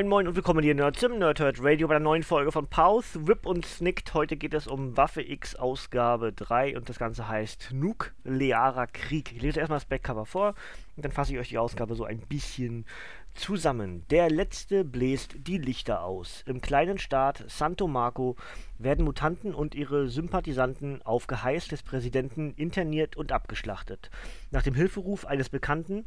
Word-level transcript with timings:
Moin 0.00 0.08
Moin 0.08 0.28
und 0.28 0.34
willkommen 0.34 0.64
hier 0.64 0.74
Nerds 0.74 1.02
im 1.02 1.18
Nerdhurt 1.18 1.58
Radio 1.62 1.86
bei 1.86 1.92
der 1.92 2.00
neuen 2.00 2.22
Folge 2.22 2.50
von 2.52 2.66
Pause, 2.66 3.28
Whip 3.28 3.44
und 3.44 3.66
Snicked. 3.66 4.14
Heute 4.14 4.38
geht 4.38 4.54
es 4.54 4.66
um 4.66 4.96
Waffe 4.96 5.20
X 5.20 5.56
Ausgabe 5.56 6.32
3 6.32 6.78
und 6.78 6.88
das 6.88 6.98
Ganze 6.98 7.28
heißt 7.28 7.72
Nuklearer 7.74 8.86
Krieg. 8.86 9.30
Ich 9.32 9.42
lese 9.42 9.60
erstmal 9.60 9.78
das 9.78 9.84
Backcover 9.84 10.24
vor 10.24 10.54
und 10.96 11.04
dann 11.04 11.12
fasse 11.12 11.34
ich 11.34 11.38
euch 11.38 11.50
die 11.50 11.58
Ausgabe 11.58 11.96
so 11.96 12.04
ein 12.04 12.20
bisschen 12.20 12.86
zusammen. 13.34 14.06
Der 14.08 14.30
Letzte 14.30 14.84
bläst 14.84 15.34
die 15.46 15.58
Lichter 15.58 16.02
aus. 16.02 16.44
Im 16.46 16.62
kleinen 16.62 16.96
Staat 16.96 17.44
Santo 17.48 17.86
Marco 17.86 18.36
werden 18.78 19.04
Mutanten 19.04 19.54
und 19.54 19.74
ihre 19.74 20.08
Sympathisanten 20.08 21.02
auf 21.02 21.26
Geheiß 21.26 21.68
des 21.68 21.82
Präsidenten 21.82 22.54
interniert 22.54 23.18
und 23.18 23.32
abgeschlachtet. 23.32 24.10
Nach 24.50 24.62
dem 24.62 24.74
Hilferuf 24.74 25.26
eines 25.26 25.50
Bekannten 25.50 26.06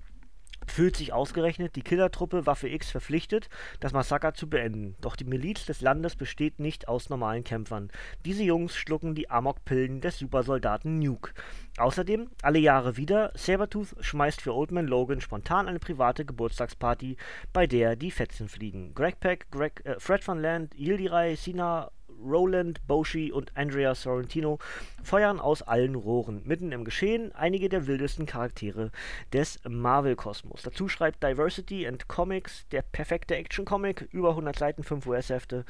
fühlt 0.67 0.95
sich 0.95 1.14
ausgerechnet 1.14 1.75
die 1.75 1.81
Killertruppe 1.81 2.45
Waffe 2.45 2.69
X 2.69 2.92
verpflichtet, 2.92 3.50
das 3.80 3.94
Massaker 3.94 4.33
zu 4.33 4.50
beenden. 4.50 4.95
Doch 5.02 5.16
die 5.16 5.25
Miliz 5.25 5.66
des 5.66 5.81
Landes 5.81 6.16
besteht 6.16 6.59
nicht 6.59 6.88
aus 6.88 7.09
normalen 7.09 7.44
Kämpfern. 7.44 7.89
Diese 8.25 8.44
Jungs 8.44 8.75
schlucken 8.75 9.16
die 9.16 9.30
Amokpillen 9.30 10.02
des 10.02 10.20
Supersoldaten 10.20 11.00
Nuke. 11.00 11.31
Außerdem, 11.78 12.30
alle 12.42 12.59
Jahre 12.59 12.97
wieder, 12.97 13.31
Sabertooth 13.36 13.95
schmeißt 14.00 14.42
für 14.42 14.53
Oldman 14.53 14.86
Logan 14.86 15.22
spontan 15.22 15.67
eine 15.67 15.80
private 15.80 16.23
Geburtstagsparty, 16.23 17.17
bei 17.52 17.66
der 17.66 17.95
die 17.95 18.11
Fetzen 18.11 18.48
fliegen. 18.48 18.94
Greg 18.94 19.20
Peck, 19.20 19.48
Greg, 19.50 19.81
äh, 19.86 20.00
Fred 20.00 20.27
Van 20.27 20.39
Land, 20.39 20.75
Yildiray, 20.75 21.36
Sina 21.36 21.92
Roland 22.24 22.86
Boshi 22.88 23.32
und 23.32 23.56
Andrea 23.56 23.96
Sorrentino 23.96 24.60
feuern 25.04 25.40
aus 25.40 25.62
allen 25.62 25.96
Rohren. 25.96 26.42
Mitten 26.46 26.72
im 26.72 26.86
Geschehen 26.86 27.32
einige 27.34 27.70
der 27.70 27.88
wildesten 27.88 28.26
Charaktere 28.26 28.92
des 29.32 29.60
Marvel-Kosmos. 29.68 30.64
Dazu 30.64 30.88
schreibt 30.88 31.24
Diversity 31.24 31.88
and 31.88 32.08
Comics, 32.08 32.68
der 32.70 32.82
perfekte 32.82 33.36
Action-Comic, 33.36 34.08
über 34.12 34.30
100 34.30 34.58
Seiten, 34.58 34.84
5 34.84 35.06
US-Hefte. 35.06 35.66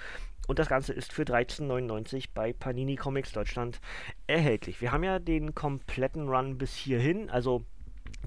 Und 0.48 0.60
das 0.60 0.68
Ganze 0.68 0.92
ist 0.94 1.14
für 1.14 1.24
13,99 1.24 2.26
bei 2.34 2.52
Panini 2.52 2.98
Comics 2.98 3.32
Deutschland 3.32 3.80
erhältlich. 4.28 4.82
Wir 4.82 4.92
haben 4.92 5.04
ja 5.04 5.20
den 5.20 5.56
kompletten 5.56 6.28
Run 6.28 6.58
bis 6.58 6.76
hierhin, 6.76 7.30
also 7.30 7.64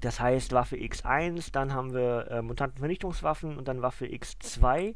das 0.00 0.20
heißt 0.20 0.52
Waffe 0.52 0.76
X1, 0.76 1.52
dann 1.52 1.72
haben 1.72 1.94
wir 1.94 2.30
äh, 2.30 2.42
Mutantenvernichtungswaffen 2.42 3.56
und 3.56 3.66
dann 3.68 3.82
Waffe 3.82 4.04
X2 4.06 4.94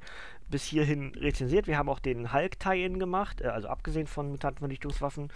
bis 0.49 0.65
hierhin 0.65 1.15
rezensiert. 1.15 1.67
Wir 1.67 1.79
haben 1.79 1.89
auch 1.89 2.01
den 2.01 2.33
Hulk-Tie-In 2.33 2.99
gemacht, 2.99 3.41
äh, 3.41 3.47
also 3.47 3.69
abgesehen 3.69 4.07
von 4.07 4.31
Mutantenvernichtungswaffen. 4.31 5.33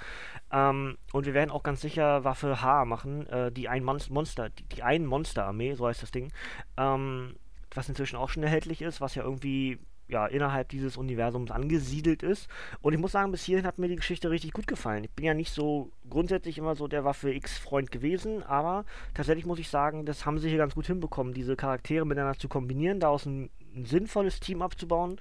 Ähm, 0.52 0.98
und 1.12 1.26
wir 1.26 1.34
werden 1.34 1.50
auch 1.50 1.62
ganz 1.62 1.80
sicher 1.80 2.24
Waffe 2.24 2.60
H 2.60 2.84
machen, 2.84 3.26
äh, 3.28 3.50
die 3.52 3.68
ein 3.68 3.84
Mon 3.84 4.00
Monster, 4.10 4.50
die, 4.50 4.64
die 4.64 4.82
ein 4.82 5.06
Monster-Armee, 5.06 5.74
so 5.74 5.86
heißt 5.86 6.02
das 6.02 6.10
Ding. 6.10 6.32
Ähm, 6.76 7.36
was 7.72 7.88
inzwischen 7.88 8.16
auch 8.16 8.28
schon 8.28 8.42
erhältlich 8.42 8.82
ist, 8.82 9.00
was 9.00 9.14
ja 9.14 9.22
irgendwie 9.22 9.78
ja, 10.08 10.26
innerhalb 10.26 10.68
dieses 10.68 10.96
Universums 10.96 11.50
angesiedelt 11.50 12.22
ist. 12.22 12.48
Und 12.80 12.92
ich 12.92 12.98
muss 12.98 13.12
sagen, 13.12 13.32
bis 13.32 13.44
hierhin 13.44 13.66
hat 13.66 13.78
mir 13.78 13.88
die 13.88 13.96
Geschichte 13.96 14.30
richtig 14.30 14.52
gut 14.52 14.66
gefallen. 14.66 15.04
Ich 15.04 15.10
bin 15.10 15.24
ja 15.24 15.34
nicht 15.34 15.52
so 15.52 15.90
grundsätzlich 16.08 16.58
immer 16.58 16.74
so 16.74 16.88
der 16.88 17.04
Waffe 17.04 17.32
X-Freund 17.32 17.90
gewesen, 17.90 18.42
aber 18.42 18.84
tatsächlich 19.14 19.46
muss 19.46 19.58
ich 19.58 19.68
sagen, 19.68 20.04
das 20.04 20.26
haben 20.26 20.38
sie 20.38 20.48
hier 20.48 20.58
ganz 20.58 20.74
gut 20.74 20.86
hinbekommen, 20.86 21.32
diese 21.32 21.56
Charaktere 21.56 22.06
miteinander 22.06 22.38
zu 22.38 22.48
kombinieren, 22.48 23.00
daraus 23.00 23.26
ein, 23.26 23.50
ein 23.74 23.86
sinnvolles 23.86 24.40
Team 24.40 24.62
abzubauen 24.62 25.18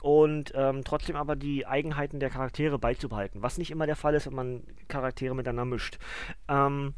und 0.00 0.52
ähm, 0.54 0.82
trotzdem 0.84 1.16
aber 1.16 1.36
die 1.36 1.66
Eigenheiten 1.66 2.20
der 2.20 2.30
Charaktere 2.30 2.78
beizubehalten, 2.78 3.42
was 3.42 3.58
nicht 3.58 3.70
immer 3.70 3.86
der 3.86 3.96
Fall 3.96 4.14
ist, 4.14 4.26
wenn 4.26 4.34
man 4.34 4.62
Charaktere 4.88 5.34
miteinander 5.34 5.64
mischt. 5.64 5.98
Ähm, 6.48 6.94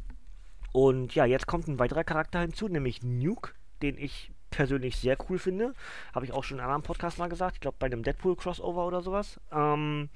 und 0.71 1.13
ja, 1.13 1.25
jetzt 1.25 1.47
kommt 1.47 1.67
ein 1.67 1.79
weiterer 1.79 2.03
Charakter 2.03 2.39
hinzu, 2.39 2.67
nämlich 2.67 3.03
Nuke, 3.03 3.53
den 3.81 3.97
ich 3.97 4.31
persönlich 4.53 4.97
sehr 4.97 5.17
cool 5.29 5.39
finde. 5.39 5.73
Habe 6.13 6.25
ich 6.25 6.31
auch 6.31 6.43
schon 6.43 6.57
in 6.57 6.61
einem 6.61 6.71
anderen 6.71 6.83
Podcast 6.83 7.17
mal 7.17 7.29
gesagt. 7.29 7.55
Ich 7.55 7.61
glaube, 7.61 7.77
bei 7.79 7.87
einem 7.87 8.03
Deadpool-Crossover 8.03 8.85
oder 8.85 9.01
sowas. 9.01 9.39
Ähm, 9.51 10.09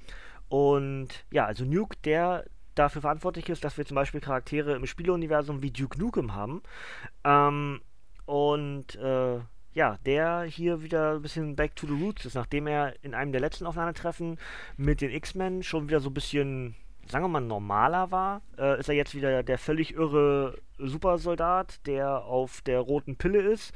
und 0.49 1.09
ja, 1.31 1.45
also 1.45 1.65
Nuke, 1.65 1.97
der 2.03 2.45
dafür 2.75 3.01
verantwortlich 3.01 3.49
ist, 3.49 3.63
dass 3.63 3.77
wir 3.77 3.85
zum 3.85 3.95
Beispiel 3.95 4.21
Charaktere 4.21 4.75
im 4.75 4.85
Spieleuniversum 4.85 5.61
wie 5.61 5.71
Duke 5.71 5.99
Nukem 5.99 6.33
haben. 6.33 6.61
Ähm, 7.23 7.81
und 8.25 8.95
äh, 8.95 9.39
ja, 9.73 9.97
der 10.05 10.43
hier 10.43 10.81
wieder 10.81 11.15
ein 11.15 11.21
bisschen 11.21 11.55
back 11.55 11.75
to 11.75 11.87
the 11.87 11.93
roots 11.93 12.25
ist, 12.25 12.35
nachdem 12.35 12.67
er 12.67 12.95
in 13.03 13.13
einem 13.13 13.31
der 13.31 13.41
letzten 13.41 13.65
Aufeinandertreffen 13.65 14.37
mit 14.75 15.01
den 15.01 15.11
X-Men 15.11 15.63
schon 15.63 15.87
wieder 15.87 15.99
so 15.99 16.09
ein 16.09 16.13
bisschen 16.13 16.75
sagen 17.09 17.25
wir 17.25 17.29
mal, 17.29 17.41
normaler 17.41 18.11
war, 18.11 18.41
äh, 18.57 18.79
ist 18.79 18.89
er 18.89 18.95
jetzt 18.95 19.15
wieder 19.15 19.43
der 19.43 19.57
völlig 19.57 19.93
irre 19.93 20.57
Supersoldat, 20.77 21.85
der 21.85 22.23
auf 22.25 22.61
der 22.61 22.79
roten 22.79 23.15
Pille 23.15 23.41
ist. 23.41 23.73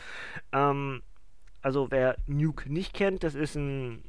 Ähm, 0.51 1.01
also 1.61 1.91
wer 1.91 2.15
Nuke 2.27 2.71
nicht 2.71 2.93
kennt, 2.93 3.23
das 3.23 3.35
ist 3.35 3.55
ein 3.55 4.03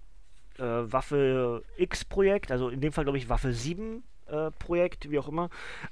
äh, 0.59 0.63
Waffe 0.63 1.63
X-Projekt, 1.77 2.51
also 2.51 2.69
in 2.69 2.81
dem 2.81 2.93
Fall 2.93 3.05
glaube 3.05 3.19
ich 3.19 3.29
Waffe 3.29 3.53
7 3.53 4.03
äh, 4.27 4.51
Projekt, 4.53 5.11
wie 5.11 5.19
auch 5.19 5.29
immer. 5.29 5.51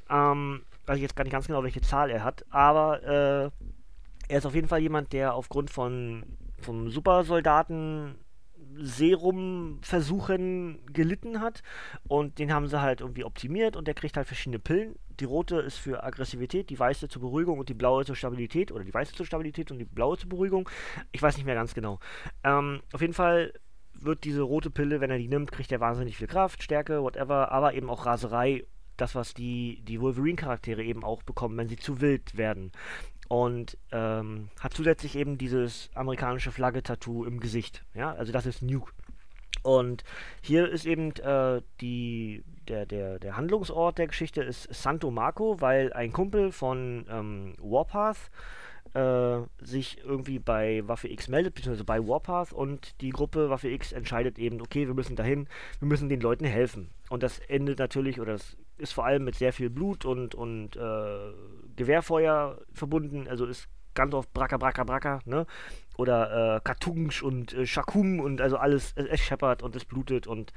Ähm, 0.09 0.63
weiß 0.87 0.97
ich 0.97 1.03
jetzt 1.03 1.17
gar 1.17 1.25
nicht 1.25 1.33
ganz 1.33 1.47
genau, 1.47 1.63
welche 1.63 1.83
Zahl 1.83 2.11
er 2.11 2.25
hat, 2.25 2.45
aber 2.51 3.03
äh, 3.03 3.51
er 4.29 4.39
ist 4.39 4.47
auf 4.47 4.55
jeden 4.55 4.69
Fall 4.69 4.81
jemand, 4.81 5.13
der 5.13 5.35
aufgrund 5.35 5.71
von 5.71 6.25
vom 6.61 6.91
Supersoldaten 6.91 8.17
Serum-Versuchen 8.77 10.81
gelitten 10.93 11.41
hat. 11.41 11.63
Und 12.09 12.39
den 12.39 12.53
haben 12.53 12.69
sie 12.69 12.81
halt 12.81 13.01
irgendwie 13.01 13.25
optimiert 13.25 13.77
und 13.77 13.87
der 13.87 13.95
kriegt 13.95 14.17
halt 14.17 14.27
verschiedene 14.27 14.59
Pillen. 14.59 14.97
Die 15.19 15.25
rote 15.25 15.57
ist 15.57 15.77
für 15.77 16.03
Aggressivität, 16.03 16.71
die 16.71 16.79
weiße 16.79 17.09
zur 17.09 17.23
Beruhigung 17.23 17.59
und 17.59 17.69
die 17.69 17.75
blaue 17.75 18.05
zur 18.05 18.17
Stabilität. 18.17 18.73
Oder 18.73 18.85
die 18.85 18.95
weiße 18.95 19.15
zur 19.15 19.27
Stabilität 19.27 19.71
und 19.71 19.79
die 19.79 19.85
blaue 19.85 20.17
zur 20.17 20.29
Beruhigung. 20.29 20.69
Ich 21.13 21.23
weiß 21.23 21.37
nicht 21.37 21.47
mehr 21.47 21.55
ganz 21.55 21.75
genau. 21.75 21.99
Ähm, 22.45 22.81
auf 22.93 23.01
jeden 23.01 23.15
Fall 23.15 23.53
wird 23.93 24.25
diese 24.25 24.43
rote 24.43 24.71
Pille, 24.71 25.01
wenn 25.01 25.11
er 25.11 25.19
die 25.19 25.29
nimmt, 25.29 25.53
kriegt 25.53 25.73
er 25.73 25.81
wahnsinnig 25.81 26.17
viel 26.17 26.27
Kraft, 26.27 26.63
Stärke, 26.63 27.03
whatever, 27.03 27.53
aber 27.53 27.75
eben 27.75 27.91
auch 27.91 28.07
Raserei 28.07 28.65
das, 29.01 29.15
was 29.15 29.35
die, 29.35 29.83
die 29.83 30.01
Wolverine-Charaktere 30.01 30.83
eben 30.83 31.05
auch 31.05 31.23
bekommen, 31.23 31.57
wenn 31.57 31.69
sie 31.69 31.77
zu 31.77 32.01
wild 32.01 32.37
werden 32.37 32.73
und 33.31 33.79
ähm, 33.93 34.49
hat 34.59 34.75
zusätzlich 34.75 35.15
eben 35.15 35.39
dieses 35.39 35.89
amerikanische 35.95 36.51
Flagge-Tattoo 36.51 37.25
im 37.25 37.39
Gesicht. 37.39 37.85
Ja, 37.95 38.13
also 38.13 38.33
das 38.33 38.45
ist 38.45 38.61
Nuke. 38.61 38.93
Und 39.63 40.03
hier 40.41 40.69
ist 40.69 40.85
eben 40.85 41.13
äh, 41.17 41.63
die, 41.81 42.43
der, 42.67 42.87
der, 42.87 43.21
der 43.21 43.37
Handlungsort 43.37 43.99
der 43.99 44.09
Geschichte 44.09 44.43
ist 44.43 44.75
Santo 44.75 45.13
Marco, 45.13 45.61
weil 45.61 45.93
ein 45.93 46.13
Kumpel 46.13 46.51
von 46.51 47.07
ähm, 47.09 47.55
Warpath 47.59 48.31
äh, 48.95 49.43
sich 49.65 49.99
irgendwie 50.03 50.41
bei 50.41 50.83
Waffe 50.89 51.09
X 51.09 51.29
meldet, 51.29 51.55
beziehungsweise 51.55 51.85
bei 51.85 52.01
Warpath 52.01 52.53
und 52.53 53.01
die 53.01 53.11
Gruppe 53.11 53.49
Waffe 53.49 53.69
X 53.69 53.93
entscheidet 53.93 54.41
eben, 54.41 54.61
okay, 54.61 54.89
wir 54.89 54.95
müssen 54.95 55.15
dahin, 55.15 55.47
wir 55.79 55.87
müssen 55.87 56.09
den 56.09 56.21
Leuten 56.21 56.47
helfen. 56.47 56.91
Und 57.11 57.23
das 57.23 57.39
endet 57.39 57.79
natürlich, 57.79 58.21
oder 58.21 58.33
das 58.33 58.57
ist 58.81 58.93
vor 58.93 59.05
allem 59.05 59.25
mit 59.25 59.35
sehr 59.37 59.53
viel 59.53 59.71
Blut 59.71 60.05
und, 60.05 60.35
und 60.35 60.77
äh, 60.77 61.33
Gewehrfeuer 61.77 62.59
verbunden, 62.73 63.29
also 63.29 63.47
ist 63.47 63.69
ganz 63.95 64.15
oft 64.15 64.33
Braka 64.33 64.57
Braka 64.57 64.85
Braka, 64.85 65.21
ne? 65.25 65.47
Oder 65.97 66.57
äh, 66.57 66.61
Kartunsch 66.63 67.23
und 67.23 67.53
äh, 67.53 67.67
Shakum 67.67 68.21
und 68.21 68.41
also 68.41 68.57
alles, 68.57 68.93
es, 68.97 69.07
es 69.07 69.21
scheppert 69.21 69.63
und 69.63 69.77
es 69.77 69.85
blutet 69.85 70.27
und 70.27 70.53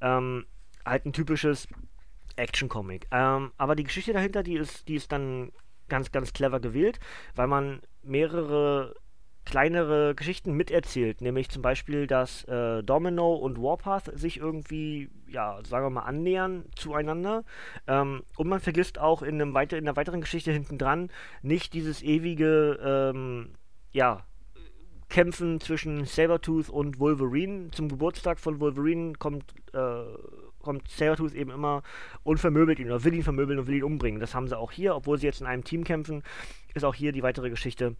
ähm, 0.00 0.46
halt 0.84 1.06
ein 1.06 1.12
typisches 1.12 1.68
Action-Comic. 2.36 3.06
Ähm, 3.10 3.52
aber 3.56 3.76
die 3.76 3.84
Geschichte 3.84 4.12
dahinter, 4.12 4.42
die 4.42 4.56
ist, 4.56 4.88
die 4.88 4.94
ist 4.94 5.12
dann 5.12 5.52
ganz, 5.88 6.12
ganz 6.12 6.32
clever 6.32 6.60
gewählt, 6.60 6.98
weil 7.34 7.46
man 7.46 7.80
mehrere 8.02 8.94
kleinere 9.44 10.14
Geschichten 10.14 10.52
miterzählt, 10.52 11.22
nämlich 11.22 11.48
zum 11.48 11.62
Beispiel, 11.62 12.06
dass 12.06 12.44
äh, 12.44 12.82
Domino 12.82 13.34
und 13.34 13.56
Warpath 13.56 14.10
sich 14.18 14.36
irgendwie, 14.36 15.08
ja, 15.30 15.58
sagen 15.64 15.86
wir 15.86 15.90
mal, 15.90 16.02
annähern 16.02 16.64
zueinander. 16.74 17.44
Ähm, 17.86 18.22
und 18.36 18.48
man 18.48 18.60
vergisst 18.60 18.98
auch 18.98 19.22
in, 19.22 19.34
einem 19.34 19.54
weiter, 19.54 19.76
in 19.76 19.86
einer 19.86 19.96
weiteren 19.96 20.20
Geschichte 20.20 20.52
hinten 20.52 20.78
dran 20.78 21.10
nicht 21.42 21.74
dieses 21.74 22.02
ewige, 22.02 22.78
ähm, 22.82 23.50
ja, 23.92 24.24
Kämpfen 25.08 25.58
zwischen 25.60 26.04
Sabertooth 26.04 26.68
und 26.68 26.98
Wolverine. 26.98 27.70
Zum 27.70 27.88
Geburtstag 27.88 28.38
von 28.38 28.60
Wolverine 28.60 29.14
kommt, 29.14 29.54
äh, 29.72 30.04
kommt 30.60 30.86
Sabretooth 30.88 31.32
eben 31.34 31.50
immer 31.50 31.82
und 32.24 32.38
vermöbelt 32.38 32.78
ihn 32.78 32.88
oder 32.88 33.04
will 33.04 33.14
ihn 33.14 33.22
vermöbeln 33.22 33.58
und 33.58 33.66
will 33.66 33.76
ihn 33.76 33.84
umbringen. 33.84 34.20
Das 34.20 34.34
haben 34.34 34.48
sie 34.48 34.58
auch 34.58 34.70
hier, 34.70 34.94
obwohl 34.94 35.18
sie 35.18 35.26
jetzt 35.26 35.40
in 35.40 35.46
einem 35.46 35.64
Team 35.64 35.84
kämpfen, 35.84 36.22
ist 36.74 36.84
auch 36.84 36.94
hier 36.94 37.12
die 37.12 37.22
weitere 37.22 37.48
Geschichte 37.48 37.96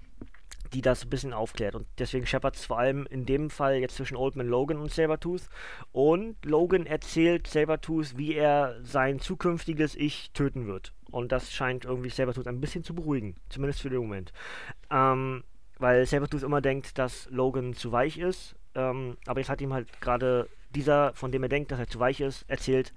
die 0.73 0.83
das 0.83 1.05
ein 1.05 1.11
bisschen 1.11 1.33
aufklärt. 1.33 1.75
Und 1.75 1.87
deswegen 1.99 2.27
scheppert 2.27 2.57
es 2.57 2.67
vor 2.67 2.79
allem 2.79 3.07
in 3.07 3.27
dem 3.27 3.51
Fall 3.51 3.77
jetzt 3.77 3.97
zwischen 3.97 4.17
Oldman 4.17 4.49
Logan 4.49 4.79
und 4.79 4.93
Sabertooth. 4.93 5.49
Und 5.93 6.37
Logan 6.45 6.87
erzählt 6.87 7.47
Sabertooth, 7.47 8.17
wie 8.17 8.35
er 8.35 8.77
sein 8.83 9.21
zukünftiges 9.21 9.95
Ich 9.95 10.31
töten 10.33 10.67
wird. 10.67 10.93
Und 11.11 11.33
das 11.33 11.53
scheint 11.53 11.85
irgendwie 11.85 12.11
Sabertooth 12.11 12.47
ein 12.47 12.61
bisschen 12.61 12.85
zu 12.85 12.95
beruhigen. 12.95 13.35
Zumindest 13.49 13.81
für 13.81 13.91
den 13.91 14.01
Moment. 14.01 14.33
Ähm, 14.91 15.45
weil 15.79 16.05
Sabertooth 16.07 16.43
immer 16.43 16.61
denkt, 16.61 16.99
dass 16.99 17.29
Logan 17.31 17.75
zu 17.75 17.93
weich 17.93 18.19
ist. 18.19 18.57
Ähm, 18.75 19.17
aber 19.27 19.41
jetzt 19.41 19.49
hat 19.49 19.61
ihm 19.61 19.73
halt 19.73 20.01
gerade 20.01 20.49
dieser, 20.75 21.15
von 21.15 21.33
dem 21.33 21.43
er 21.43 21.49
denkt, 21.49 21.71
dass 21.71 21.79
er 21.79 21.89
zu 21.89 21.99
weich 21.99 22.21
ist, 22.21 22.45
erzählt, 22.49 22.93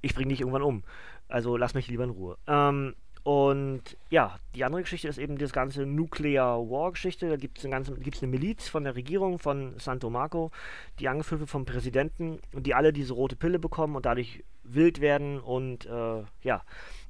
ich 0.00 0.14
bringe 0.14 0.30
dich 0.30 0.40
irgendwann 0.40 0.62
um. 0.62 0.82
Also 1.28 1.56
lass 1.56 1.74
mich 1.74 1.88
lieber 1.88 2.04
in 2.04 2.10
Ruhe. 2.10 2.36
Ähm, 2.46 2.94
und 3.24 3.96
ja, 4.10 4.36
die 4.56 4.64
andere 4.64 4.82
Geschichte 4.82 5.06
ist 5.06 5.18
eben 5.18 5.38
das 5.38 5.52
ganze 5.52 5.86
Nuclear 5.86 6.58
War-Geschichte. 6.58 7.28
Da 7.28 7.36
gibt 7.36 7.58
es 7.58 7.64
eine, 7.64 7.76
eine 7.76 8.26
Miliz 8.26 8.68
von 8.68 8.82
der 8.82 8.96
Regierung 8.96 9.38
von 9.38 9.78
Santo 9.78 10.10
Marco, 10.10 10.50
die 10.98 11.08
angeführt 11.08 11.40
wird 11.40 11.50
vom 11.50 11.64
Präsidenten 11.64 12.40
und 12.52 12.66
die 12.66 12.74
alle 12.74 12.92
diese 12.92 13.14
rote 13.14 13.36
Pille 13.36 13.60
bekommen 13.60 13.94
und 13.94 14.06
dadurch 14.06 14.42
wild 14.64 15.00
werden 15.00 15.38
und 15.40 15.86
äh, 15.86 16.22
ja, 16.42 16.64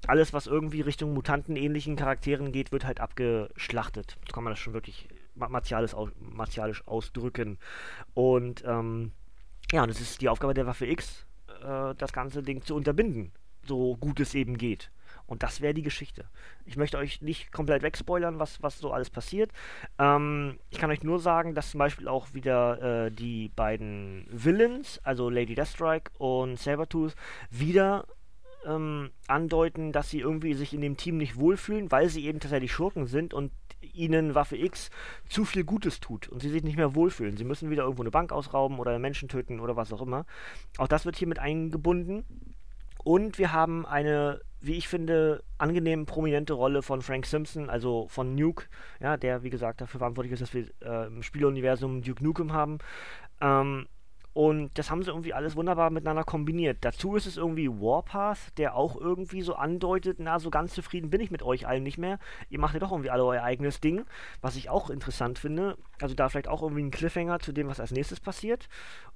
alles, 0.07 0.33
was 0.33 0.47
irgendwie 0.47 0.83
Richtung 0.83 1.15
mutantenähnlichen 1.15 1.97
Charakteren 1.97 2.53
geht, 2.53 2.73
wird 2.73 2.85
halt 2.85 3.01
abgeschlachtet. 3.01 4.19
So 4.27 4.33
kann 4.35 4.45
man 4.45 4.53
das 4.53 4.59
schon 4.59 4.75
wirklich 4.75 5.09
martialisch, 5.35 5.95
martialisch 6.19 6.87
ausdrücken. 6.87 7.59
Und 8.13 8.65
ähm, 8.67 9.13
ja, 9.71 9.83
und 9.83 9.89
es 9.89 10.01
ist 10.01 10.21
die 10.21 10.29
Aufgabe 10.29 10.53
der 10.53 10.67
Waffe 10.67 10.87
X, 10.87 11.25
äh, 11.63 11.95
das 11.97 12.13
ganze 12.13 12.43
Ding 12.43 12.63
zu 12.63 12.75
unterbinden, 12.75 13.33
so 13.65 13.97
gut 13.97 14.21
es 14.21 14.35
eben 14.35 14.59
geht. 14.59 14.91
Und 15.33 15.43
das 15.43 15.63
wäre 15.63 15.73
die 15.73 15.81
Geschichte. 15.81 16.27
Ich 16.67 16.77
möchte 16.77 16.99
euch 16.99 17.23
nicht 17.23 17.53
komplett 17.53 17.83
wegspoilern, 17.83 18.39
was, 18.39 18.63
was 18.63 18.79
so 18.79 18.93
alles 18.93 19.09
passiert. 19.09 19.51
Ähm, 19.99 20.59
ich 20.69 20.77
kann 20.77 20.91
euch 20.91 21.03
nur 21.03 21.21
sagen, 21.21 21.55
dass 21.55 21.71
zum 21.71 21.79
Beispiel 21.79 22.07
auch 22.07 22.35
wieder 22.35 23.07
äh, 23.07 23.11
die 23.11 23.49
beiden 23.49 24.27
Villains, 24.31 25.01
also 25.05 25.31
Lady 25.31 25.55
Deathstrike 25.55 26.11
und 26.19 26.59
Sabertooth, 26.59 27.15
wieder 27.49 28.05
ähm, 28.67 29.09
andeuten, 29.27 29.91
dass 29.93 30.11
sie 30.11 30.21
irgendwie 30.21 30.53
sich 30.53 30.75
in 30.75 30.83
dem 30.83 30.99
Team 30.99 31.17
nicht 31.17 31.39
wohlfühlen, 31.39 31.91
weil 31.91 32.11
sie 32.11 32.27
eben 32.27 32.39
tatsächlich 32.39 32.71
Schurken 32.71 33.07
sind 33.07 33.33
und 33.33 33.53
ihnen 33.81 34.35
Waffe 34.35 34.59
X 34.59 34.91
zu 35.31 35.47
viel 35.47 35.65
Gutes 35.65 36.01
tut 36.01 36.29
und 36.29 36.41
sie 36.41 36.51
sich 36.51 36.63
nicht 36.63 36.77
mehr 36.77 36.95
wohlfühlen. 36.95 37.39
Sie 37.39 37.45
müssen 37.45 37.71
wieder 37.71 37.85
irgendwo 37.85 38.03
eine 38.03 38.11
Bank 38.11 38.33
ausrauben 38.33 38.79
oder 38.79 38.99
Menschen 38.99 39.31
töten 39.31 39.61
oder 39.61 39.77
was 39.77 39.95
auch 39.95 40.03
immer. 40.03 40.27
Auch 40.77 40.89
das 40.89 41.07
wird 41.07 41.17
hier 41.17 41.27
mit 41.27 41.39
eingebunden. 41.39 42.23
Und 43.05 43.39
wir 43.39 43.53
haben 43.53 43.85
eine, 43.87 44.41
wie 44.61 44.75
ich 44.75 44.89
finde, 44.89 45.43
angenehm 45.59 46.07
prominente 46.07 46.53
Rolle 46.53 46.83
von 46.83 47.03
Frank 47.03 47.27
Simpson, 47.27 47.69
also 47.69 48.07
von 48.09 48.35
Nuke, 48.35 48.67
ja, 49.01 49.17
der, 49.17 49.43
wie 49.43 49.51
gesagt, 49.51 49.81
dafür 49.81 49.99
verantwortlich 49.99 50.33
ist, 50.33 50.43
dass 50.43 50.55
wir 50.55 50.67
äh, 50.83 51.07
im 51.07 51.23
Spieluniversum 51.23 52.03
Duke 52.03 52.23
Nukem 52.23 52.53
haben. 52.53 52.79
Ähm, 53.41 53.87
und 54.35 54.79
das 54.79 54.91
haben 54.91 55.03
sie 55.03 55.11
irgendwie 55.11 55.35
alles 55.35 55.57
wunderbar 55.57 55.91
miteinander 55.91 56.25
kombiniert. 56.25 56.79
Dazu 56.81 57.17
ist 57.17 57.27
es 57.27 57.37
irgendwie 57.37 57.69
Warpath, 57.69 58.57
der 58.57 58.75
auch 58.75 58.99
irgendwie 58.99 59.43
so 59.43 59.55
andeutet, 59.55 60.19
na, 60.21 60.39
so 60.39 60.49
ganz 60.49 60.73
zufrieden 60.73 61.11
bin 61.11 61.21
ich 61.21 61.31
mit 61.31 61.43
euch 61.43 61.67
allen 61.67 61.83
nicht 61.83 61.99
mehr. 61.99 62.19
Ihr 62.49 62.59
macht 62.59 62.73
ja 62.73 62.81
doch 62.81 62.93
irgendwie 62.93 63.11
alle 63.11 63.25
euer 63.25 63.43
eigenes 63.43 63.81
Ding, 63.81 64.07
was 64.41 64.57
ich 64.57 64.71
auch 64.71 64.89
interessant 64.89 65.39
finde. 65.39 65.77
Also 66.01 66.15
da 66.15 66.31
vielleicht 66.31 66.49
auch 66.49 66.63
irgendwie 66.63 66.83
ein 66.83 66.91
Cliffhanger 66.91 67.41
zu 67.41 67.53
dem, 67.53 67.69
was 67.69 67.79
als 67.79 67.91
nächstes 67.91 68.21
passiert. 68.21 68.69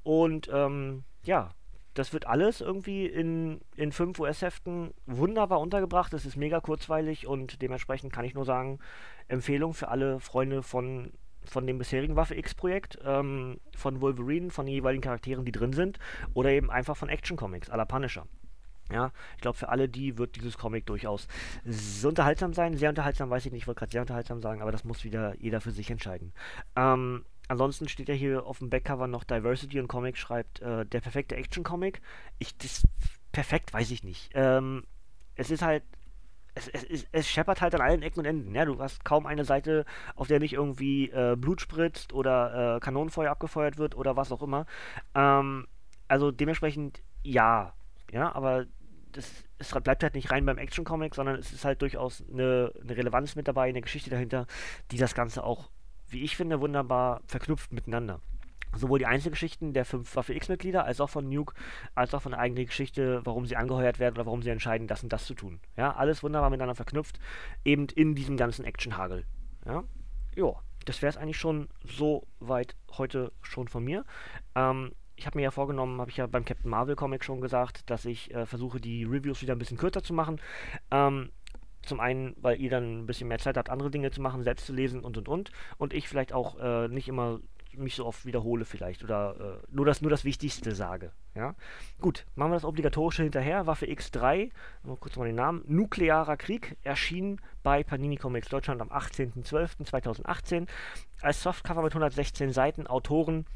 Und 0.03 0.51
ähm, 0.53 1.05
ja, 1.23 1.51
das 1.99 2.13
wird 2.13 2.27
alles 2.27 2.61
irgendwie 2.61 3.07
in, 3.07 3.61
in 3.75 3.91
fünf 3.91 4.21
US-Heften 4.21 4.93
wunderbar 5.07 5.61
untergebracht. 5.61 6.13
Das 6.13 6.27
ist 6.27 6.37
mega 6.37 6.61
kurzweilig 6.61 7.27
und 7.27 7.63
dementsprechend 7.63 8.13
kann 8.13 8.25
ich 8.25 8.35
nur 8.35 8.45
sagen, 8.45 8.79
Empfehlung 9.29 9.73
für 9.73 9.89
alle 9.89 10.21
Freunde 10.21 10.63
von, 10.63 11.13
von 11.45 11.67
dem 11.67 11.79
bisherigen 11.79 12.15
Waffe 12.15 12.37
X-Projekt, 12.37 12.99
ähm, 13.05 13.59
von 13.75 14.01
Wolverine, 14.03 14.51
von 14.51 14.67
den 14.67 14.75
jeweiligen 14.75 15.03
Charakteren, 15.03 15.45
die 15.45 15.53
drin 15.53 15.73
sind, 15.73 15.99
oder 16.35 16.51
eben 16.51 16.71
einfach 16.71 16.97
von 16.97 17.09
Action-Comics, 17.09 17.71
à 17.71 17.77
la 17.77 17.87
Punisher. 17.87 18.27
Ja, 18.93 19.11
ich 19.35 19.41
glaube, 19.41 19.59
für 19.59 19.69
alle 19.69 19.89
die 19.89 20.17
wird 20.17 20.37
dieses 20.37 20.57
Comic 20.57 20.87
durchaus 20.87 21.27
unterhaltsam 22.05 22.53
sein. 22.53 22.77
Sehr 22.77 22.91
unterhaltsam, 22.91 23.31
weiß 23.31 23.47
ich 23.47 23.53
nicht, 23.53 23.63
ich 23.63 23.67
wollte 23.67 23.81
gerade 23.81 23.91
sehr 23.91 24.01
unterhaltsam 24.03 24.41
sagen, 24.41 24.63
aber 24.63 24.71
das 24.71 24.85
muss 24.85 25.03
wieder 25.03 25.35
jeder 25.41 25.61
für 25.61 25.73
sich 25.73 25.91
entscheiden. 25.91 26.33
Ähm, 26.77 27.25
Ansonsten 27.49 27.89
steht 27.89 28.09
ja 28.09 28.15
hier 28.15 28.45
auf 28.45 28.59
dem 28.59 28.71
Backcover 28.71 29.07
noch 29.07 29.25
Diversity 29.25 29.79
und 29.79 29.89
Comic 29.89 30.17
schreibt 30.17 30.61
äh, 30.61 30.85
der 30.85 31.01
perfekte 31.01 31.37
Action-Comic. 31.37 32.01
Ich, 32.39 32.57
das 32.59 32.87
perfekt 33.33 33.73
weiß 33.73 33.91
ich 33.91 34.03
nicht. 34.03 34.31
Ähm, 34.35 34.85
es 35.37 35.51
ist 35.51 35.63
halt, 35.63 35.85
es, 36.55 36.69
es, 36.69 37.07
es, 37.13 37.29
scheppert 37.29 37.61
halt 37.61 37.75
an 37.75 37.83
allen 37.83 38.03
Ecken 38.03 38.21
und 38.21 38.27
Enden. 38.27 38.55
Ja, 38.55 38.65
du 38.65 38.79
hast 38.81 39.05
kaum 39.05 39.27
eine 39.27 39.45
Seite, 39.45 39.85
auf 40.15 40.27
der 40.27 40.41
nicht 40.41 40.55
irgendwie 40.55 41.11
äh, 41.11 41.37
Blut 41.37 41.61
spritzt 41.61 42.13
oder 42.13 42.77
äh, 42.77 42.81
Kanonenfeuer 42.81 43.31
abgefeuert 43.31 43.79
wird 43.79 43.95
oder 43.95 44.17
was 44.17 44.33
auch 44.33 44.43
immer. 44.43 44.67
Ähm, 45.15 45.67
also 46.09 46.31
dementsprechend 46.31 47.03
ja, 47.23 47.75
ja, 48.11 48.35
aber 48.35 48.67
das, 49.13 49.45
es 49.59 49.71
bleibt 49.71 50.03
halt 50.03 50.15
nicht 50.15 50.31
rein 50.31 50.47
beim 50.47 50.59
Action-Comic, 50.59 51.15
sondern 51.15 51.37
es 51.37 51.53
ist 51.53 51.65
halt 51.65 51.83
durchaus 51.83 52.25
eine, 52.31 52.73
eine 52.81 52.97
Relevanz 52.97 53.37
mit 53.37 53.49
dabei, 53.49 53.69
eine 53.69 53.81
Geschichte 53.81 54.11
dahinter, 54.11 54.47
die 54.91 54.99
das 54.99 55.15
Ganze 55.15 55.45
auch 55.45 55.71
wie 56.09 56.23
ich 56.23 56.37
finde, 56.37 56.61
wunderbar 56.61 57.21
verknüpft 57.27 57.73
miteinander. 57.73 58.21
Sowohl 58.75 58.99
die 58.99 59.07
Einzelgeschichten 59.07 59.73
der 59.73 59.85
fünf 59.85 60.15
Waffe 60.17 60.35
X-Mitglieder, 60.35 60.85
als 60.85 61.01
auch 61.01 61.09
von 61.09 61.29
Nuke, 61.29 61.55
als 61.95 62.13
auch 62.15 62.23
von 62.23 62.33
der 62.33 62.41
eigenen 62.41 62.67
Geschichte, 62.67 63.23
warum 63.25 63.47
sie 63.47 63.57
angeheuert 63.57 63.99
werden 63.99 64.17
oder 64.17 64.27
warum 64.27 64.43
sie 64.43 64.51
entscheiden, 64.51 64.87
das 64.87 65.03
und 65.03 65.13
das 65.13 65.25
zu 65.25 65.35
tun. 65.35 65.61
Ja, 65.77 65.95
alles 65.95 66.23
wunderbar 66.23 66.51
miteinander 66.51 66.75
verknüpft, 66.75 67.19
eben 67.65 67.87
in 67.95 68.15
diesem 68.15 68.37
ganzen 68.37 68.65
Action-Hagel. 68.65 69.25
Ja, 69.65 69.85
jo, 70.35 70.59
das 70.85 71.01
wäre 71.01 71.11
es 71.11 71.17
eigentlich 71.17 71.39
schon 71.39 71.69
so 71.85 72.27
weit 72.41 72.77
heute 72.99 73.33
schon 73.43 73.69
von 73.69 73.85
mir. 73.85 74.05
Ähm, 74.55 74.93
ich 75.17 75.27
habe 75.27 75.39
mir 75.39 75.45
ja 75.45 75.51
vorgenommen, 75.51 76.01
habe 76.01 76.11
ich 76.11 76.19
ja 76.19 76.27
beim 76.27 76.45
Captain 76.45 76.71
Marvel 76.71 76.95
Comic 76.95 77.25
schon 77.25 77.41
gesagt, 77.41 77.89
dass 77.91 78.05
ich 78.05 78.35
äh, 78.35 78.45
versuche, 78.45 78.81
die 78.81 79.05
Reviews 79.05 79.41
wieder 79.41 79.55
ein 79.55 79.59
bisschen 79.59 79.79
kürzer 79.79 80.03
zu 80.03 80.13
machen. 80.13 80.41
Ähm, 80.91 81.31
zum 81.87 82.01
einen, 82.01 82.35
weil 82.41 82.61
ihr 82.61 82.71
dann 82.71 83.01
ein 83.01 83.07
bisschen 83.07 83.29
mehr 83.29 83.39
Zeit 83.39 83.57
habt, 83.57 83.71
andere 83.71 83.91
Dinge 83.91 84.11
zu 84.11 84.21
machen, 84.21 84.43
selbst 84.43 84.67
zu 84.67 84.73
lesen 84.73 85.01
und 85.01 85.17
und 85.17 85.29
und. 85.29 85.51
Und 85.79 85.95
ich 85.95 86.09
vielleicht 86.09 86.33
auch 86.33 86.59
äh, 86.59 86.89
nicht 86.89 87.09
immer 87.09 87.41
mich 87.79 87.95
so 87.95 88.07
oft 88.07 88.25
wiederhole 88.25 88.65
vielleicht 88.65 89.05
oder 89.05 89.61
äh, 89.63 89.67
nur, 89.75 89.85
das, 89.85 90.01
nur 90.01 90.11
das 90.11 90.25
Wichtigste 90.25 90.75
sage. 90.75 91.13
Ja? 91.35 91.55
Gut, 92.01 92.27
machen 92.35 92.51
wir 92.51 92.57
das 92.57 92.65
Obligatorische 92.65 93.23
hinterher. 93.23 93.67
Waffe 93.67 93.87
X3, 93.87 94.51
mal 94.83 94.97
kurz 94.97 95.17
mal 95.17 95.27
den 95.27 95.35
Namen. 95.35 95.63
Nuklearer 95.67 96.37
Krieg 96.37 96.77
erschien 96.83 97.41
bei 97.63 97.83
Panini 97.83 98.17
Comics 98.17 98.49
Deutschland 98.49 98.81
am 98.81 98.91
18.12.2018 98.91 100.67
als 101.21 101.43
Softcover 101.43 101.83
mit 101.83 101.93
116 101.93 102.53
Seiten. 102.53 102.87
Autoren 102.87 103.47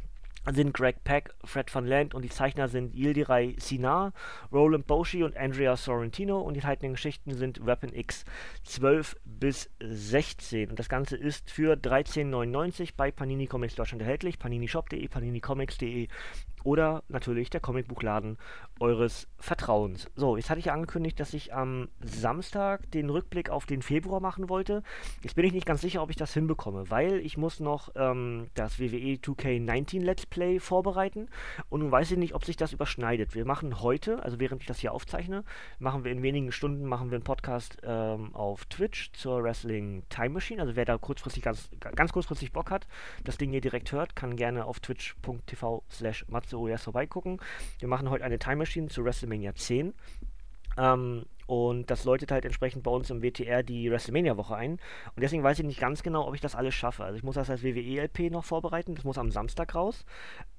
sind 0.53 0.73
Greg 0.75 1.05
Peck, 1.05 1.35
Fred 1.45 1.73
Van 1.75 1.87
Land 1.87 2.15
und 2.15 2.23
die 2.23 2.29
Zeichner 2.29 2.69
sind 2.69 2.95
Yildiray 2.95 3.57
Sinar, 3.59 4.13
Roland 4.53 4.87
Boshi 4.87 5.23
und 5.23 5.37
Andrea 5.37 5.77
Sorrentino 5.77 6.41
und 6.41 6.55
die 6.55 6.63
haltenden 6.63 6.95
Geschichten 6.95 7.35
sind 7.35 7.65
Weapon 7.65 7.95
X 7.95 8.25
12 8.65 9.17
bis 9.25 9.71
16 9.81 10.71
und 10.71 10.79
das 10.79 10.89
Ganze 10.89 11.17
ist 11.17 11.51
für 11.51 11.75
13,99 11.75 12.91
bei 12.97 13.11
Panini 13.11 13.47
Comics 13.47 13.75
Deutschland 13.75 14.03
erhältlich, 14.03 14.39
paninishop.de, 14.39 15.07
paninicomics.de 15.09 16.09
oder 16.65 17.03
natürlich 17.09 17.51
der 17.51 17.61
Comicbuchladen 17.61 18.39
eures 18.79 19.29
Vertrauens. 19.39 20.07
So, 20.15 20.37
jetzt 20.37 20.51
hatte 20.51 20.61
ich 20.61 20.71
angekündigt, 20.71 21.21
dass 21.21 21.35
ich 21.35 21.55
am 21.55 21.89
Samstag 22.01 22.91
den 22.93 23.11
Rückblick 23.11 23.51
auf 23.51 23.67
den 23.67 23.83
Februar 23.83 24.21
machen 24.21 24.49
wollte. 24.49 24.83
Jetzt 25.23 25.35
bin 25.35 25.45
ich 25.45 25.53
nicht 25.53 25.67
ganz 25.67 25.81
sicher, 25.81 26.03
ob 26.03 26.11
ich 26.11 26.17
das 26.17 26.33
hinbekomme, 26.33 26.91
weil 26.91 27.21
ich 27.21 27.37
muss 27.37 27.61
noch 27.61 27.91
ähm, 27.95 28.49
das 28.55 28.79
WWE 28.79 29.17
2K19 29.17 30.01
Let's 30.01 30.27
Play 30.27 30.61
vorbereiten 30.61 31.29
und 31.69 31.81
nun 31.81 31.91
weiß 31.91 32.11
ich 32.13 32.19
nicht, 32.19 32.35
ob 32.35 32.45
sich 32.45 32.57
das 32.57 32.73
überschneidet. 32.73 33.35
Wir 33.35 33.45
machen 33.45 33.81
heute, 33.81 34.23
also 34.23 34.41
während 34.41 34.63
ich 34.63 34.69
das 34.69 34.79
hier 34.79 34.93
aufzeichne, 34.93 35.45
machen 35.79 36.05
wir 36.05 36.13
in 36.13 36.23
wenigen 36.23 36.53
Stunden 36.53 36.85
machen 36.85 37.11
wir 37.11 37.17
einen 37.17 37.25
Podcast 37.25 37.79
ähm, 37.83 38.35
auf 38.35 38.65
Twitch 38.67 39.13
zur 39.13 39.43
Wrestling 39.43 40.05
Time 40.09 40.31
Machine. 40.31 40.63
Also 40.63 40.77
wer 40.77 40.85
da 40.85 40.99
kurzfristig 40.99 41.43
ganz, 41.43 41.71
ganz 41.81 42.13
kurzfristig 42.13 42.53
Bock 42.53 42.71
hat, 42.71 42.87
das 43.25 43.39
Ding 43.39 43.51
hier 43.51 43.61
direkt 43.61 43.93
hört, 43.93 44.17
kann 44.17 44.37
gerne 44.37 44.65
auf 44.65 44.81
twitch.tv 44.81 45.85
slash 45.91 46.25
OES 46.59 46.83
vorbeigucken. 46.83 47.41
Wir 47.79 47.89
machen 47.89 48.11
heute 48.11 48.25
eine 48.25 48.39
Time 48.39 48.57
Machine 48.57 48.89
zu 48.89 49.05
WrestleMania 49.05 49.55
10. 49.55 49.95
Ähm, 50.77 51.27
und 51.51 51.91
das 51.91 52.05
läutet 52.05 52.31
halt 52.31 52.45
entsprechend 52.45 52.85
bei 52.85 52.93
uns 52.93 53.11
im 53.11 53.25
WTR 53.25 53.65
die 53.65 53.91
WrestleMania-Woche 53.91 54.55
ein. 54.55 54.75
Und 55.17 55.21
deswegen 55.21 55.43
weiß 55.43 55.59
ich 55.59 55.65
nicht 55.65 55.81
ganz 55.81 56.05
genau, 56.05 56.29
ob 56.29 56.35
ich 56.37 56.41
das 56.41 56.55
alles 56.55 56.77
schaffe. 56.77 57.03
Also 57.03 57.17
ich 57.17 57.25
muss 57.25 57.35
das 57.35 57.51
als 57.51 57.65
WWE-LP 57.65 58.31
noch 58.31 58.45
vorbereiten. 58.45 58.95
Das 58.95 59.03
muss 59.03 59.19
am 59.19 59.33
Samstag 59.33 59.75
raus. 59.75 60.05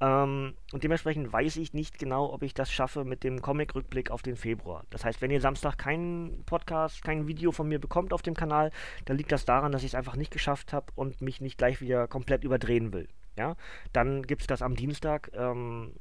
Ähm, 0.01 0.53
und 0.73 0.83
dementsprechend 0.83 1.31
weiß 1.31 1.55
ich 1.55 1.73
nicht 1.73 1.97
genau, 1.97 2.33
ob 2.33 2.43
ich 2.43 2.53
das 2.53 2.69
schaffe 2.69 3.05
mit 3.05 3.23
dem 3.23 3.41
Comic-Rückblick 3.41 4.11
auf 4.11 4.21
den 4.21 4.35
Februar. 4.35 4.83
Das 4.89 5.05
heißt, 5.05 5.21
wenn 5.21 5.31
ihr 5.31 5.39
Samstag 5.39 5.77
keinen 5.77 6.43
Podcast, 6.43 7.05
kein 7.05 7.25
Video 7.25 7.53
von 7.53 7.69
mir 7.69 7.79
bekommt 7.79 8.11
auf 8.11 8.21
dem 8.21 8.33
Kanal, 8.33 8.71
dann 9.05 9.15
liegt 9.15 9.31
das 9.31 9.45
daran, 9.45 9.71
dass 9.71 9.83
ich 9.83 9.91
es 9.91 9.95
einfach 9.95 10.17
nicht 10.17 10.31
geschafft 10.31 10.73
habe 10.73 10.87
und 10.95 11.21
mich 11.21 11.39
nicht 11.39 11.57
gleich 11.57 11.79
wieder 11.79 12.09
komplett 12.09 12.43
überdrehen 12.43 12.91
will. 12.91 13.07
Ja, 13.41 13.55
dann 13.91 14.21
gibt 14.21 14.41
es 14.41 14.47
das 14.47 14.61
am 14.61 14.75
Dienstag. 14.75 15.31
Ähm, 15.33 15.93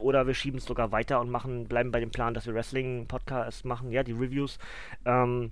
oder 0.00 0.26
wir 0.26 0.34
schieben 0.34 0.58
es 0.58 0.64
sogar 0.64 0.90
weiter 0.90 1.20
und 1.20 1.30
machen, 1.30 1.68
bleiben 1.68 1.92
bei 1.92 2.00
dem 2.00 2.10
Plan, 2.10 2.34
dass 2.34 2.46
wir 2.46 2.54
Wrestling-Podcasts 2.54 3.62
machen, 3.62 3.92
ja, 3.92 4.02
die 4.02 4.12
Reviews, 4.12 4.58
ähm, 5.04 5.50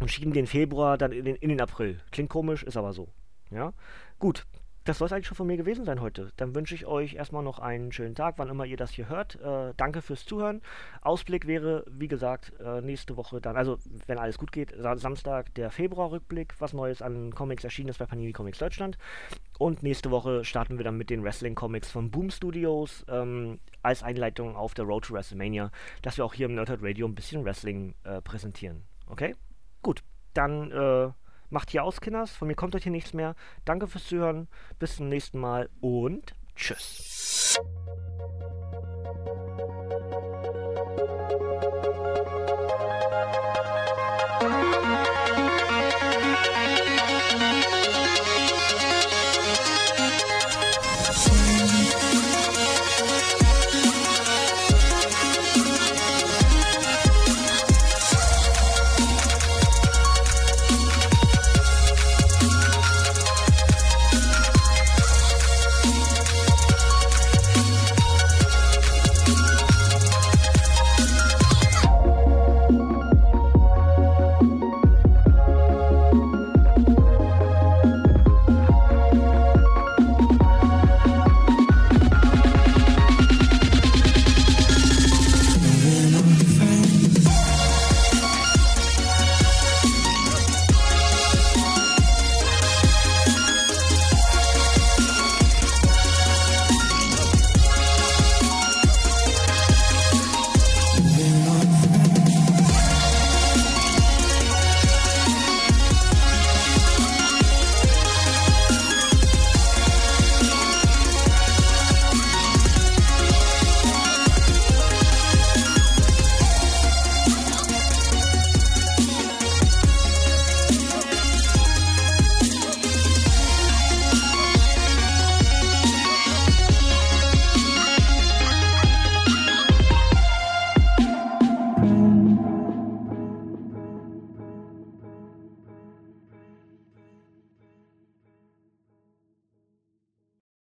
und 0.00 0.10
schieben 0.10 0.32
den 0.32 0.46
Februar 0.46 0.96
dann 0.96 1.12
in 1.12 1.26
den, 1.26 1.36
in 1.36 1.50
den 1.50 1.60
April. 1.60 2.00
Klingt 2.12 2.30
komisch, 2.30 2.62
ist 2.62 2.78
aber 2.78 2.94
so. 2.94 3.08
Ja, 3.50 3.74
gut. 4.18 4.46
Das 4.86 4.98
soll 4.98 5.06
es 5.06 5.12
eigentlich 5.12 5.26
schon 5.26 5.36
von 5.36 5.48
mir 5.48 5.56
gewesen 5.56 5.84
sein 5.84 6.00
heute. 6.00 6.30
Dann 6.36 6.54
wünsche 6.54 6.76
ich 6.76 6.86
euch 6.86 7.14
erstmal 7.14 7.42
noch 7.42 7.58
einen 7.58 7.90
schönen 7.90 8.14
Tag, 8.14 8.34
wann 8.38 8.48
immer 8.48 8.64
ihr 8.64 8.76
das 8.76 8.92
hier 8.92 9.08
hört. 9.08 9.34
Äh, 9.42 9.74
danke 9.76 10.00
fürs 10.00 10.24
Zuhören. 10.24 10.62
Ausblick 11.02 11.48
wäre, 11.48 11.84
wie 11.90 12.06
gesagt, 12.06 12.52
äh, 12.60 12.80
nächste 12.82 13.16
Woche 13.16 13.40
dann, 13.40 13.56
also 13.56 13.78
wenn 14.06 14.18
alles 14.18 14.38
gut 14.38 14.52
geht, 14.52 14.72
Samstag 14.78 15.52
der 15.56 15.72
Februar-Rückblick, 15.72 16.54
was 16.60 16.72
Neues 16.72 17.02
an 17.02 17.34
Comics 17.34 17.64
erschienen 17.64 17.88
ist 17.88 17.98
bei 17.98 18.06
Panini 18.06 18.32
Comics 18.32 18.58
Deutschland. 18.58 18.96
Und 19.58 19.82
nächste 19.82 20.12
Woche 20.12 20.44
starten 20.44 20.78
wir 20.78 20.84
dann 20.84 20.96
mit 20.96 21.10
den 21.10 21.24
Wrestling-Comics 21.24 21.90
von 21.90 22.12
Boom 22.12 22.30
Studios 22.30 23.04
ähm, 23.08 23.58
als 23.82 24.04
Einleitung 24.04 24.54
auf 24.54 24.74
der 24.74 24.84
Road 24.84 25.06
to 25.06 25.14
WrestleMania, 25.14 25.72
dass 26.02 26.16
wir 26.16 26.24
auch 26.24 26.34
hier 26.34 26.46
im 26.46 26.54
Nerdhead 26.54 26.78
Radio 26.80 27.08
ein 27.08 27.16
bisschen 27.16 27.44
Wrestling 27.44 27.96
äh, 28.04 28.20
präsentieren. 28.20 28.84
Okay? 29.08 29.34
Gut, 29.82 30.04
dann 30.32 30.70
äh, 30.70 31.10
macht 31.50 31.70
hier 31.70 31.84
aus, 31.84 32.00
Kinders. 32.00 32.30
Von 32.30 32.48
mir 32.48 32.54
kommt 32.54 32.74
heute 32.74 32.84
hier 32.84 32.92
nichts 32.92 33.12
mehr. 33.12 33.34
Danke 33.64 33.86
fürs 33.86 34.06
Zuhören. 34.06 34.48
Bis 34.78 34.96
zum 34.96 35.08
nächsten 35.08 35.38
Mal 35.38 35.68
und 35.80 36.34
tschüss. 36.54 37.58